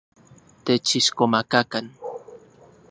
[0.65, 1.85] Techixkomakakan.